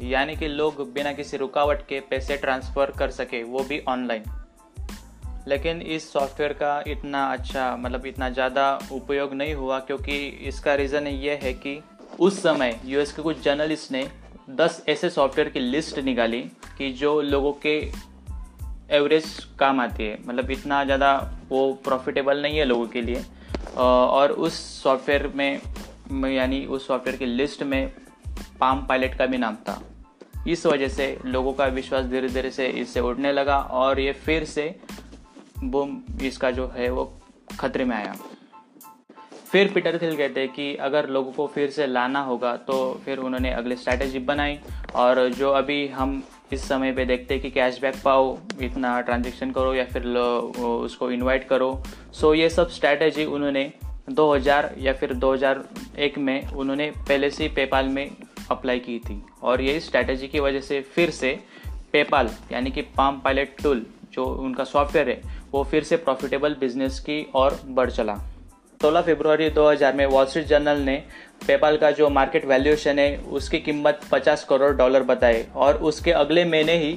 यानी 0.00 0.36
कि 0.36 0.48
लोग 0.48 0.82
बिना 0.92 1.12
किसी 1.12 1.36
रुकावट 1.36 1.86
के 1.88 2.00
पैसे 2.00 2.36
ट्रांसफ़र 2.36 2.90
कर 2.90 3.10
सके, 3.10 3.42
वो 3.42 3.62
भी 3.62 3.82
ऑनलाइन 3.88 4.24
लेकिन 5.48 5.80
इस 5.82 6.12
सॉफ्टवेयर 6.12 6.52
का 6.52 6.82
इतना 6.86 7.24
अच्छा 7.26 7.76
मतलब 7.76 8.06
इतना 8.06 8.28
ज़्यादा 8.30 8.78
उपयोग 8.92 9.32
नहीं 9.34 9.54
हुआ, 9.54 9.78
क्योंकि 9.78 10.16
इसका 10.48 10.74
रीज़न 10.74 11.06
ये 11.06 11.38
है 11.42 11.52
कि 11.54 11.80
उस 12.20 12.42
समय 12.42 12.78
यूएस 12.84 13.12
के 13.12 13.22
कुछ 13.22 13.42
जर्नलिस्ट 13.42 13.92
ने 13.92 14.06
10 14.56 14.82
ऐसे 14.88 15.10
सॉफ्टवेयर 15.10 15.48
की 15.48 15.60
लिस्ट 15.60 15.98
निकाली 15.98 16.40
कि 16.78 16.90
जो 16.92 17.20
लोगों 17.22 17.52
के 17.66 17.76
एवरेज 18.96 19.24
काम 19.58 19.80
आती 19.80 20.04
है। 20.04 20.18
मतलब 20.26 20.50
इतना 20.50 20.84
ज़्यादा 20.84 21.12
वो 21.48 21.72
प्रॉफिटेबल 21.84 22.42
नहीं 22.42 22.58
है 22.58 22.64
लोगों 22.64 22.86
के 22.86 23.02
लिए। 23.02 23.22
और 23.80 24.32
उस 24.32 24.54
सॉफ्टवेयर 24.82 25.26
में 26.12 26.30
यानी 26.30 26.64
उस 26.66 26.86
सॉफ्टवेयर 26.86 27.16
की 27.18 27.26
लिस्ट 27.26 27.62
में 27.62 27.92
पाम 28.60 28.86
पायलट 28.86 29.14
का 29.18 29.26
भी 29.26 29.38
नाम 29.38 29.56
था। 29.68 29.80
इस 30.48 30.66
वजह 30.66 30.88
से 30.88 31.06
लोगों 31.24 31.52
का 31.52 31.66
विश्वास 31.68 32.04
धीरे 32.06 32.28
धीरे 32.28 32.50
से 32.50 32.66
इससे 32.80 33.00
उड़ने 33.00 33.32
लगा 33.32 33.58
और 33.58 34.00
ये 34.00 34.12
फिर 34.26 34.44
से 34.44 34.74
बुम 35.58 36.00
इसका 36.22 36.50
जो 36.50 36.66
है 36.76 36.90
वो 36.90 37.04
खतरे 37.60 37.84
में 37.84 37.96
आया। 37.96 38.14
फिर 39.50 39.72
पीटर 39.72 39.98
थिल 40.02 40.16
कहते 40.16 40.40
हैं 40.40 40.48
कि 40.48 40.74
अगर 40.78 41.08
लोगों 41.08 41.32
को 41.32 41.46
फिर 41.46 41.70
से 41.70 41.86
लाना 41.86 42.20
होगा 42.22 42.56
तो 42.56 42.76
फिर 43.04 43.18
उन्होंने 43.18 43.52
अगली 43.52 43.76
स्ट्रैटेजी 43.76 44.18
बनाई 44.26 44.58
और 44.94 45.28
जो 45.28 45.50
अभी 45.52 45.86
हम 45.88 46.22
इस 46.52 46.62
समय 46.68 46.92
पे 46.92 47.04
देखते 47.04 47.34
हैं 47.34 47.42
कि 47.42 47.50
कैशबैक 47.50 47.94
पाओ, 48.04 48.36
इतना 48.62 49.00
ट्रांजेक्शन 49.00 49.50
करो 49.50 49.74
या 49.74 49.84
फिर 49.84 50.06
उसको 50.06 51.10
इनवाइट 51.10 51.44
करो। 51.48 51.82
सो 52.12 52.32
ये 52.34 52.48
सब 52.50 52.68
स्ट्रैटेजी 52.68 53.24
उन्होंने 53.24 53.72
2000 54.10 54.74
या 54.78 54.92
फिर 54.92 55.14
2001 55.14 56.18
में 56.18 56.46
उन्होंने 56.46 56.90
पहले 57.08 57.30
से 57.30 57.48
पेपाल 57.48 57.88
में 57.88 58.10
अप्लाई 58.50 58.78
की 58.78 58.98
थी। 58.98 59.22
और 59.42 59.60
यही 59.60 59.80
स्ट्रैटेजी 59.80 60.28
की 60.28 60.40
वजह 60.40 60.60
से 60.60 60.80
फिर 60.94 61.10
से 61.10 61.38
पेपाल 61.92 62.30
यानी 62.52 62.70
कि 62.70 62.82
पाम 62.96 63.20
पायलट 63.20 63.62
टूल 63.62 63.86
जो 64.12 64.24
उनका 64.24 64.64
सॉफ्टवेयर 64.64 65.08
है, 65.08 65.20
वो 65.52 65.62
फिर 65.64 65.84
से 65.84 65.96
प्रॉफिटेबल 65.96 66.56
बिज़नेस 66.60 66.98
की 67.00 67.22
और 67.34 67.60
बढ़ 67.66 67.90
चला। 67.90 68.18
16 68.80 69.02
फरवरी 69.02 69.48
2000 69.50 69.94
में 69.94 70.04
वॉल 70.06 70.26
स्ट्रीट 70.26 70.46
जर्नल 70.46 70.78
ने 70.80 70.94
पेपाल 71.46 71.76
का 71.76 71.90
जो 71.90 72.08
मार्केट 72.08 72.44
वैल्यूएशन 72.44 72.98
है, 72.98 73.16
उसकी 73.18 73.58
कीमत 73.58 74.00
50 74.12 74.44
करोड़ 74.44 74.72
डॉलर 74.76 75.02
बताए 75.02 75.44
और 75.54 75.76
उसके 75.88 76.12
अगले 76.12 76.44
महीने 76.44 76.76
ही 76.78 76.92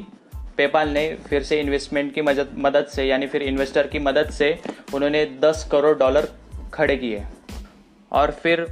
पेपाल 0.57 0.89
ने 0.89 1.03
फिर 1.27 1.43
से 1.43 1.59
इन्वेस्टमेंट 1.59 2.13
की 2.13 2.21
मदद 2.21 2.55
मदद 2.57 2.85
से, 2.85 3.03
यानी 3.03 3.27
फिर 3.27 3.43
इन्वेस्टर 3.43 3.87
की 3.87 3.99
मदद 3.99 4.29
से 4.29 4.57
उन्होंने 4.93 5.25
10 5.43 5.67
करोड़ 5.71 5.97
डॉलर 5.97 6.27
खड़े 6.73 6.95
किए। 6.97 7.23
और 8.11 8.31
फिर 8.43 8.65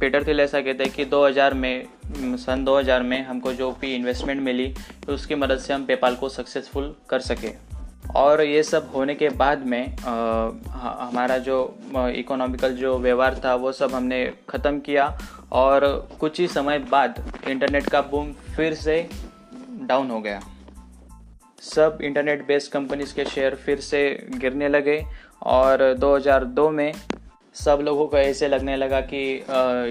पीटर 0.00 0.26
थिल 0.26 0.40
ऐसा 0.40 0.60
कहते 0.60 0.84
हैं 0.84 0.92
कि 0.92 1.04
2000 1.06 1.54
में, 1.54 1.86
सन 2.38 2.64
2000 2.64 3.02
में 3.02 3.24
हमको 3.26 3.52
जो 3.52 3.70
भी 3.80 3.94
इन्वेस्टमेंट 3.94 4.40
मिली 4.42 4.72
तो 5.06 5.14
उसकी 5.14 5.34
मदद 5.36 5.58
से 5.58 5.74
हम 5.74 5.86
पेपाल 5.86 6.16
को 6.16 6.28
सक्सेसफुल 6.28 6.94
कर 7.10 7.20
सके। 7.22 7.48
और 8.16 8.42
ये 8.42 8.62
सब 8.62 8.90
होने 8.94 9.14
के 9.14 9.28
बाद 9.28 9.66
में 9.66 9.96
आ, 9.98 10.50
हमारा 11.08 11.38
जो 11.38 11.78
इकोनॉमिकल 11.96 12.76
जो 12.76 12.98
व्यवहार 12.98 13.40
था 13.44 13.54
वो 13.54 13.72
सब 13.72 13.94
हमने 13.94 14.34
ख़त्म 14.48 14.80
किया 14.80 15.18
और 15.52 16.08
कुछ 16.20 16.40
ही 16.40 16.48
समय 16.48 16.78
बाद 16.78 17.32
इंटरनेट 17.48 17.88
का 17.88 18.00
बूम 18.02 18.32
फिर 18.32 18.74
से 18.74 19.08
डाउन 19.82 20.10
हो 20.10 20.20
गया। 20.20 20.40
सब 21.60 21.98
इंटरनेट 22.02 22.46
बेस्ड 22.46 22.72
कंपनीज़ 22.72 23.14
के 23.14 23.24
शेयर 23.24 23.54
फिर 23.54 23.80
से 23.80 24.28
गिरने 24.30 24.68
लगे 24.68 25.04
और 25.42 25.94
2002 25.94 26.70
में 26.70 26.92
सब 27.54 27.80
लोगों 27.82 28.06
को 28.06 28.16
ऐसे 28.16 28.48
लगने 28.48 28.76
लगा 28.76 29.00
कि 29.00 29.44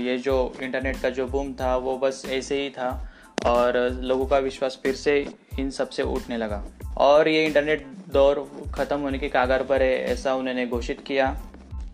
ये 0.09 0.17
जो 0.17 0.53
इंटरनेट 0.61 1.01
का 1.01 1.09
जो 1.09 1.25
बूम 1.27 1.53
था 1.53 1.75
वो 1.77 1.97
बस 1.97 2.23
ऐसे 2.29 2.61
ही 2.63 2.69
था 2.69 3.13
और 3.45 3.77
लोगों 4.01 4.25
का 4.25 4.37
विश्वास 4.37 4.79
फिर 4.83 4.95
से 4.95 5.27
इन 5.59 5.69
सबसे 5.69 6.03
उठने 6.03 6.37
लगा। 6.37 6.63
और 6.97 7.27
ये 7.27 7.45
इंटरनेट 7.45 7.85
दौर 8.09 8.39
ख़त्म 8.75 8.99
होने 8.99 9.19
के 9.19 9.29
कागार 9.29 9.63
पर 9.63 9.81
है 9.81 9.93
ऐसा 10.03 10.33
उन्होंने 10.35 10.65
घोषित 10.67 11.01
किया। 11.01 11.35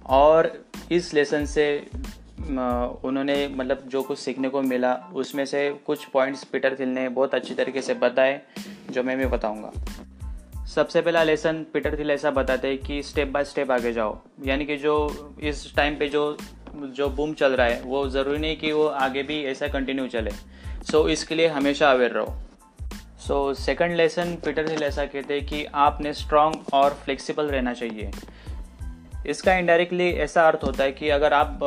और 0.05 0.51
इस 0.91 1.13
लेसन 1.13 1.45
से 1.45 1.65
उन्होंने 2.41 3.47
मतलब 3.47 3.83
जो 3.87 4.01
कुछ 4.01 4.19
सीखने 4.19 4.49
को 4.49 4.61
मिला 4.61 4.93
उसमें 5.13 5.45
से 5.45 5.69
कुछ 5.85 6.05
पॉइंट्स 6.05 6.43
पीटर 6.43 6.75
थिल 6.79 6.89
ने 6.89 7.07
बहुत 7.09 7.35
अच्छी 7.35 7.53
तरीके 7.53 7.81
से 7.81 7.93
बताए 7.93 8.41
जो 8.91 9.03
मैं 9.03 9.17
भी 9.17 9.25
बताऊँगा। 9.25 9.71
सबसे 10.65 11.01
पहला 11.01 11.23
लेसन 11.23 11.65
पीटर 11.73 11.97
थिल 11.99 12.11
ऐसा 12.11 12.31
बताते 12.31 12.67
हैं 12.67 12.77
कि 12.77 13.01
स्टेप 13.03 13.27
बाय 13.27 13.45
स्टेप 13.45 13.71
आगे 13.71 13.91
जाओ। 13.93 14.17
यानी 14.45 14.65
कि 14.65 14.77
जो 14.77 14.95
इस 15.43 15.75
टाइम 15.75 15.95
पे 15.95 16.07
जो 16.09 16.37
जो 16.75 17.07
बूम 17.09 17.33
चल 17.33 17.51
रहा 17.51 17.67
है 17.67 17.81
वो 17.81 18.07
ज़रूरी 18.09 18.39
नहीं 18.39 18.57
कि 18.57 18.71
वो 18.71 18.85
आगे 18.85 19.23
भी 19.23 19.43
ऐसा 19.45 19.67
कंटिन्यू 19.67 20.07
चले। 20.07 20.31
सो 20.31 21.03
so, 21.03 21.09
इसके 21.09 21.35
लिए 21.35 21.47
हमेशा 21.47 21.91
अवेयर 21.91 22.11
रहो। 22.11 22.35
So 23.27 23.53
second 23.53 23.95
lesson 23.95 24.35
Peter 24.35 24.69
Thiel 24.69 24.83
ऐसा 24.83 25.05
कहते 25.05 25.33
हैं 25.33 25.45
कि 25.45 25.63
आपने 25.73 26.13
स्ट्रांग 26.13 26.55
और 26.73 26.93
फ्लेक्सिबल 27.03 27.47
रहना 27.47 27.73
चाहिए। 27.73 28.09
इसका 29.27 29.53
इनडायरेक्टली 29.55 30.09
ऐसा 30.23 30.47
अर्थ 30.47 30.63
होता 30.63 30.83
है 30.83 30.91
कि 30.91 31.09
अगर 31.09 31.33
आप 31.33 31.59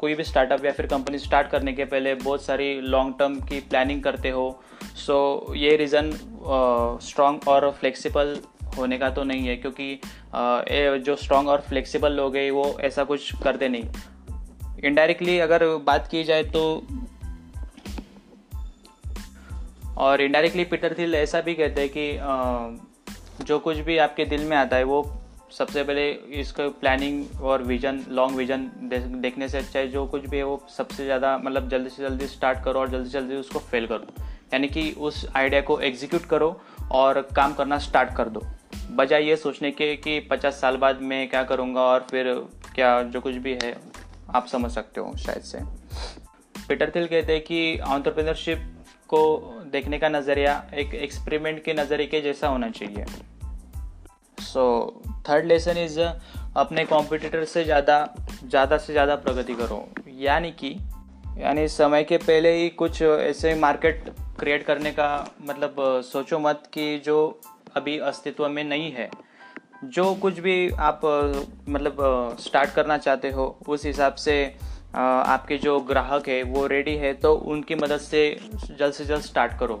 कोई 0.00 0.14
भी 0.14 0.24
स्टार्टअप 0.24 0.64
या 0.64 0.72
फिर 0.72 0.86
कंपनी 0.86 1.18
स्टार्ट 1.18 1.48
करने 1.48 1.72
के 1.72 1.84
पहले 1.84 2.14
बहुत 2.14 2.44
सारी 2.44 2.80
लॉन्ग 2.80 3.14
टर्म 3.18 3.40
की 3.40 3.60
प्लानिंग 3.60 4.02
करते 4.02 4.30
हो 4.30 4.62
सो 4.96 5.46
so, 5.48 5.56
ये 5.56 5.76
रीज़न 5.76 6.10
स्ट्रांग 7.02 7.48
और 7.48 7.70
फ्लेक्सिबल 7.70 8.36
होने 8.76 8.98
का 8.98 9.10
तो 9.10 9.24
नहीं 9.24 9.48
है 9.48 9.56
क्योंकि 9.56 10.00
जो 11.04 11.16
स्ट्रांग 11.16 11.48
और 11.48 11.60
फ्लेक्सिबल 11.60 12.12
लोग 12.12 12.36
हैं 12.36 12.50
वो 12.50 12.76
ऐसा 12.80 13.04
कुछ 13.04 13.42
करते 13.42 13.68
नहीं। 13.68 13.84
इनडायरेक्टली 14.84 15.38
अगर 15.38 15.66
बात 15.86 16.08
की 16.10 16.24
जाए 16.24 16.42
तो 16.42 16.64
और 19.98 20.20
इनडायरेक्टली 20.20 20.64
पीटर 20.64 20.94
थिल 20.98 21.14
ऐसा 21.14 21.40
भी 21.40 21.54
कहते 21.54 21.80
हैं 21.80 21.90
कि 21.96 23.44
जो 23.44 23.58
कुछ 23.58 23.78
भी 23.78 23.96
आपके 23.98 24.24
दिल 24.24 24.44
में 24.44 24.56
आता 24.56 24.76
है, 24.76 24.84
वो 24.84 25.18
सबसे 25.52 25.82
पहले 25.82 26.10
इसका 26.40 26.68
प्लानिंग 26.80 27.40
और 27.42 27.62
विजन 27.62 28.04
लॉन्ग 28.10 28.36
विजन 28.36 28.68
देखने 29.22 29.48
से 29.48 29.58
अच्छा 29.58 29.78
है। 29.78 29.88
जो 29.88 30.06
कुछ 30.06 30.26
भी 30.26 30.36
है, 30.36 30.42
वो 30.42 30.60
सबसे 30.68 31.04
ज़्यादा 31.04 31.36
मतलब 31.38 31.68
जल्दी 31.68 31.90
से 31.90 32.02
जल्दी 32.02 32.26
स्टार्ट 32.26 32.62
करो 32.64 32.80
और 32.80 32.90
जल्दी 32.90 33.10
से 33.10 33.18
जल्दी 33.18 33.36
उसको 33.36 33.58
फेल 33.60 33.86
करो। 33.86 34.22
यानी 34.52 34.68
कि 34.68 34.90
उस 35.00 35.26
आइडिया 35.36 35.60
को 35.60 35.78
एग्जीक्यूट 35.80 36.26
करो 36.26 36.60
और 36.92 37.20
काम 37.36 37.54
करना 37.54 37.78
स्टार्ट 37.78 38.14
कर 38.16 38.28
दो। 38.28 38.42
बजाय 38.90 39.24
ये 39.24 39.36
सोचने 39.36 39.70
के 39.70 39.94
कि 39.96 40.18
पचास 40.30 40.60
साल 40.60 40.76
बाद 40.76 41.00
मैं 41.02 41.28
क्या 41.28 41.42
करूँगा 41.44 41.80
और 41.82 42.06
फिर 42.10 42.32
क्या 42.74 43.02
जो 43.04 43.20
कुछ 43.20 43.34
भी 43.36 43.52
है, 43.54 43.76
आप 44.30 44.46
समझ 44.46 44.70
सकते 44.70 45.00
हो 45.00 45.16
शायद 45.16 45.42
से। 45.42 45.58
पीटर 46.68 46.92
थिल 46.94 47.06
कहते 47.06 47.32
हैं 47.32 47.42
कि 47.42 47.78
ऑन्टरप्रेनरशिप 47.88 48.74
को 49.08 49.20
देखने 49.72 49.98
का 49.98 50.08
नज़रिया 50.08 50.54
एक 50.74 50.94
एक्सपेरिमेंट 50.94 51.62
के 51.64 51.74
नज़रिए 51.74 52.06
के 52.06 52.20
जैसा 52.20 52.48
होना 52.48 52.70
चाहिए। 52.70 53.04
सो 54.42 54.64
थर्ड 55.28 55.46
लेसन 55.46 55.78
इज़ 55.78 56.00
अपने 56.00 56.84
कॉम्पिटिटर 56.84 57.44
से 57.44 57.64
ज़्यादा 57.64 57.98
ज़्यादा 58.44 58.76
से 58.76 58.92
ज़्यादा 58.92 59.16
प्रगति 59.16 59.54
करो। 59.54 59.88
यानी 60.18 60.50
कि, 60.52 60.74
यानी 61.38 61.68
समय 61.68 62.04
के 62.04 62.16
पहले 62.16 62.52
ही 62.52 62.68
कुछ 62.68 63.02
ऐसे 63.02 63.54
मार्केट 63.54 64.12
क्रिएट 64.40 64.64
करने 64.66 64.90
का 64.90 65.08
मतलब 65.42 65.76
सोचो 66.04 66.38
मत 66.38 66.62
कि 66.74 66.98
जो 66.98 67.18
अभी 67.76 67.98
अस्तित्व 67.98 68.48
में 68.48 68.64
नहीं 68.64 68.92
है। 68.92 69.10
जो 69.84 70.14
कुछ 70.14 70.38
भी 70.38 70.70
आप 70.70 71.00
मतलब 71.68 71.96
स्टार्ट 72.40 72.70
करना 72.70 72.98
चाहते 72.98 73.30
हो, 73.30 73.58
उस 73.68 73.84
हिसाब 73.86 74.14
से 74.14 74.56
आपके 74.94 75.56
जो 75.58 75.78
ग्राहक 75.80 76.28
है, 76.28 76.42
वो 76.42 76.66
रेडी 76.66 76.94
है 76.96 77.12
तो 77.14 77.34
उनकी 77.34 77.74
मदद 77.74 77.98
से 78.00 78.24
जल्द 78.70 78.92
से 78.92 79.04
जल्द 79.04 79.22
स्टार्ट 79.22 79.58
करो। 79.58 79.80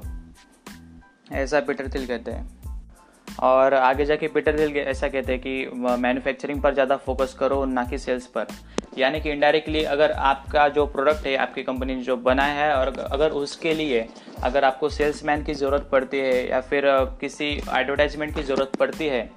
ऐसा 1.32 1.60
पीटर 1.60 1.88
थिल 1.88 2.06
कहते 2.06 2.30
हैं। 2.30 2.56
और 3.42 3.74
आगे 3.74 4.04
जाके 4.04 4.28
पीटर 4.28 4.58
थिल 4.58 4.76
ऐसा 4.76 5.08
कहते 5.08 5.32
हैं 5.32 5.40
कि 5.40 5.70
मैन्युफैक्चरिंग 5.98 6.62
पर 6.62 6.74
ज़्यादा 6.74 6.96
फोकस 6.96 7.34
करो, 7.34 7.64
ना 7.64 7.84
कि 7.84 7.98
सेल्स 7.98 8.26
पर। 8.26 8.46
यानी 8.98 9.20
कि 9.20 9.30
इनडायरेक्टली 9.30 9.82
अगर 9.86 10.12
आपका 10.12 10.68
जो 10.68 10.86
प्रोडक्ट 10.86 11.26
है, 11.26 11.36
आपकी 11.36 11.62
कंपनी 11.62 11.94
ने 11.94 12.02
जो 12.02 12.16
बनाया 12.18 12.54
है, 12.54 12.74
और 12.74 12.98
अगर 13.00 13.30
उसके 13.32 13.74
लिए 13.74 14.06
अगर 14.42 14.64
आपको 14.64 14.88
सेल्समैन 14.88 15.44
की 15.44 15.54
ज़रूरत 15.54 15.88
पड़ती 15.92 16.18
है, 16.18 16.48
या 16.48 16.60
फिर 16.60 16.84
किसी 17.20 17.50
एडवर्टाइजमेंट 17.70 18.34
की 18.34 18.42
ज़रूरत 18.42 18.76
पड़ती 18.76 19.06
है 19.06 19.30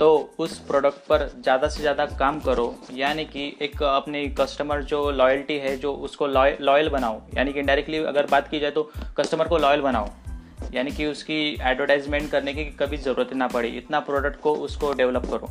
तो 0.00 0.08
उस 0.38 0.58
प्रोडक्ट 0.58 0.98
पर 1.08 1.26
ज़्यादा 1.34 1.68
से 1.68 1.80
ज़्यादा 1.80 2.04
काम 2.18 2.38
करो। 2.40 2.74
यानी 2.94 3.24
कि 3.24 3.42
एक 3.62 3.82
अपनी 3.82 4.26
कस्टमर 4.30 4.82
जो 4.82 5.10
लॉयल्टी 5.10 5.56
है, 5.58 5.76
जो 5.76 5.92
उसको 5.94 6.26
लॉयल 6.26 6.88
बनाओ। 6.88 7.20
यानी 7.36 7.52
कि 7.52 7.60
इनडायरेक्टली 7.60 7.98
अगर 8.04 8.26
बात 8.26 8.48
की 8.48 8.60
जाए 8.60 8.70
तो 8.70 8.82
कस्टमर 9.18 9.48
को 9.48 9.58
लॉयल 9.58 9.80
बनाओ। 9.80 10.08
यानी 10.74 10.90
कि 10.90 11.06
उसकी 11.06 11.40
एडवर्टाइजमेंट 11.62 12.30
करने 12.30 12.54
की 12.54 12.64
कभी 12.80 12.96
ज़रूरत 12.96 13.32
ना 13.34 13.48
पड़ी। 13.48 13.68
इतना 13.68 14.00
प्रोडक्ट 14.00 14.40
को 14.40 14.54
उसको 14.58 14.92
डेवलप 14.92 15.26
करो। 15.26 15.50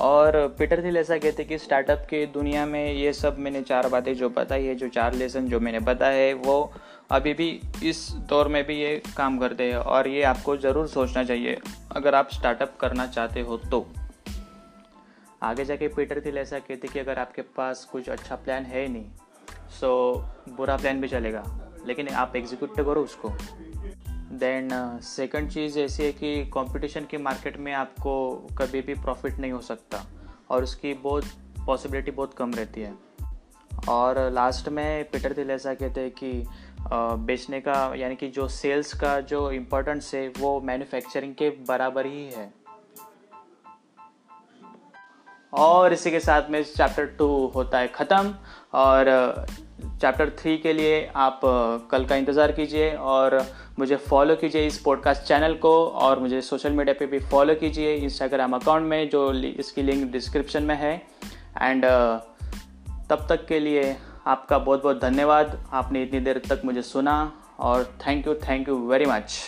और 0.00 0.36
पीटर 0.58 0.82
थिल 0.84 0.96
ऐसा 0.96 1.18
कहते 1.18 1.44
कि 1.44 1.58
स्टार्टअप 1.58 2.06
की 2.10 2.24
दुनिया 2.34 2.64
में 2.66 2.92
ये 2.92 3.12
सब 3.12 3.38
मैंने 3.38 3.62
चार 3.62 3.88
बातें 3.88 4.14
जो 4.14 4.28
बताई 4.30 4.64
है, 4.64 4.74
जो 4.74 4.88
चार 4.88 5.14
लेसन 5.14 5.48
जो 5.48 5.60
मैंने 5.60 5.80
बताया 5.80 6.18
है, 6.18 6.32
वो 6.34 6.72
अभी 7.10 7.34
भी 7.34 7.48
इस 7.84 8.08
दौर 8.28 8.48
में 8.48 8.64
भी 8.66 8.80
ये 8.80 9.00
काम 9.16 9.38
करते 9.38 9.64
हैं। 9.64 9.76
और 9.76 10.08
ये 10.08 10.22
आपको 10.24 10.56
ज़रूर 10.56 10.86
सोचना 10.88 11.24
चाहिए। 11.24 11.58
अगर 11.92 12.14
आप 12.14 12.28
स्टार्टअप 12.32 12.76
करना 12.80 13.06
चाहते 13.06 13.40
हो 13.40 13.56
तो। 13.70 13.86
आगे 15.42 15.64
जाके 15.64 15.88
पीटर 15.88 16.20
थिल 16.24 16.38
ऐसा 16.38 16.58
कहते 16.58 16.88
कि 16.88 16.98
अगर 16.98 17.18
आपके 17.18 17.42
पास 17.56 17.84
कुछ 17.84 18.08
अच्छा 18.08 18.36
प्लान 18.36 18.64
है 18.64 18.82
ही 18.82 18.88
नहीं 18.88 19.06
सो 19.70 19.90
बुरा 20.48 20.76
प्लान 20.76 21.00
भी 21.00 21.08
चलेगा, 21.08 21.44
लेकिन 21.86 22.08
आप 22.08 22.36
एग्जीक्यूट 22.36 22.76
तो 22.76 22.84
करो 22.84 23.02
उसको। 23.02 23.28
देन 24.38 24.68
सेकंड 25.02 25.50
चीज़ 25.50 25.78
ऐसी 25.78 26.02
है 26.02 26.12
कि 26.12 26.44
कंपटीशन 26.46 27.06
के 27.10 27.18
मार्केट 27.18 27.56
में 27.56 27.72
आपको 27.72 28.32
कभी 28.58 28.80
भी 28.80 28.94
प्रॉफिट 28.94 29.38
नहीं 29.38 29.52
हो 29.52 29.60
सकता, 29.60 30.04
और 30.50 30.62
उसकी 30.62 30.94
बहुत 30.94 31.24
पॉसिबिलिटी 31.66 32.10
बहुत 32.10 32.34
कम 32.34 32.54
रहती 32.54 32.80
है। 32.80 32.94
और 33.88 34.18
लास्ट 34.30 34.68
में 34.68 35.10
पीटर 35.10 35.32
दिल 35.32 35.50
ऐसा 35.50 35.74
कहते 35.74 36.00
हैं 36.00 36.10
कि 36.10 36.46
बेचने 36.88 37.60
का, 37.60 37.92
यानी 37.96 38.16
कि 38.16 38.28
जो 38.28 38.46
सेल्स 38.48 38.92
का 38.94 39.18
जो 39.22 39.50
इम्पोर्टेंस 39.52 40.10
है, 40.14 40.26
वो 40.38 40.60
मैन्युफैक्चरिंग 40.60 41.34
के 41.34 41.50
बराबर 41.68 42.06
ही 42.06 42.24
है। 42.30 42.52
और 45.52 45.92
इसी 45.92 46.10
के 46.10 46.20
साथ 46.20 46.50
में 46.50 46.62
चैप्टर 46.64 47.06
टू 47.18 47.26
होता 47.54 47.78
है 47.78 47.88
ख़त्म। 47.88 48.34
और 48.74 49.46
चैप्टर 50.00 50.30
थ्री 50.38 50.56
के 50.58 50.72
लिए 50.72 51.04
आप 51.16 51.40
कल 51.90 52.04
का 52.04 52.16
इंतज़ार 52.16 52.52
कीजिए 52.52 52.92
और 52.94 53.38
मुझे 53.78 53.96
फॉलो 53.98 54.36
कीजिए 54.36 54.66
इस 54.66 54.78
पॉडकास्ट 54.78 55.22
चैनल 55.22 55.54
को 55.54 55.72
और 55.86 56.18
मुझे 56.18 56.40
सोशल 56.42 56.72
मीडिया 56.72 56.94
पे 56.98 57.06
भी 57.06 57.18
फॉलो 57.30 57.54
कीजिए 57.54 57.94
इंस्टाग्राम 57.94 58.54
अकाउंट 58.56 58.86
में, 58.86 59.08
जो 59.08 59.32
इसकी 59.32 59.82
लिंक 59.82 60.10
डिस्क्रिप्शन 60.12 60.62
में 60.62 60.74
है। 60.76 60.94
एंड 61.62 61.84
तब 63.10 63.26
तक 63.28 63.46
के 63.46 63.58
लिए 63.60 63.96
आपका 64.26 64.58
बहुत 64.58 64.82
बहुत 64.82 65.00
धन्यवाद। 65.00 65.58
आपने 65.72 66.02
इतनी 66.02 66.20
देर 66.20 66.38
तक 66.48 66.62
मुझे 66.64 66.82
सुना 66.82 67.32
और 67.58 67.84
thank 68.06 68.26
you 68.26 68.34
thank 68.48 68.68
you 68.68 68.76
very 68.88 69.06
much 69.06 69.38